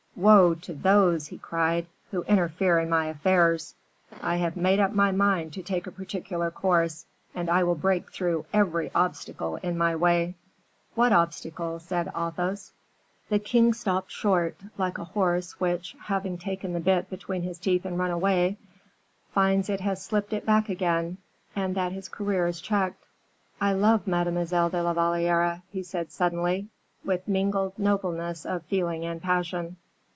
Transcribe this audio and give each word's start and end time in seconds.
"Woe 0.13 0.53
to 0.53 0.73
those," 0.73 1.27
he 1.29 1.39
cried, 1.39 1.87
"who 2.11 2.21
interfere 2.25 2.77
in 2.77 2.89
my 2.89 3.07
affairs. 3.07 3.73
I 4.21 4.35
have 4.35 4.55
made 4.55 4.79
up 4.79 4.91
my 4.93 5.11
mind 5.11 5.53
to 5.53 5.63
take 5.63 5.87
a 5.87 5.91
particular 5.91 6.51
course, 6.51 7.07
and 7.33 7.49
I 7.49 7.63
will 7.63 7.73
break 7.73 8.11
through 8.11 8.45
every 8.53 8.91
obstacle 8.93 9.55
in 9.55 9.79
my 9.79 9.95
way." 9.95 10.35
"What 10.93 11.11
obstacle?" 11.11 11.79
said 11.79 12.07
Athos. 12.09 12.71
The 13.29 13.39
king 13.39 13.73
stopped 13.73 14.11
short, 14.11 14.57
like 14.77 14.99
a 14.99 15.05
horse 15.05 15.59
which, 15.59 15.95
having 16.03 16.37
taken 16.37 16.73
the 16.73 16.79
bit 16.81 17.09
between 17.09 17.41
his 17.41 17.57
teeth 17.57 17.83
and 17.83 17.97
run 17.97 18.11
away, 18.11 18.57
finds 19.33 19.69
it 19.69 19.79
has 19.79 20.03
slipped 20.03 20.33
it 20.33 20.45
back 20.45 20.69
again, 20.69 21.17
and 21.55 21.73
that 21.73 21.93
his 21.93 22.07
career 22.09 22.45
is 22.45 22.61
checked. 22.61 23.05
"I 23.59 23.73
love 23.73 24.05
Mademoiselle 24.05 24.69
de 24.69 24.83
la 24.83 24.93
Valliere," 24.93 25.63
he 25.71 25.81
said 25.81 26.11
suddenly, 26.11 26.67
with 27.03 27.27
mingled 27.27 27.79
nobleness 27.79 28.45
of 28.45 28.61
feeling 28.65 29.03
and 29.03 29.19
passion. 29.19 29.77